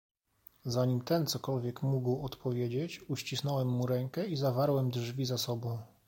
[0.65, 5.77] "Zanim ten cokolwiek mógł odpowiedzieć, uścisnąłem mu rękę i zawarłem drzwi za sobą."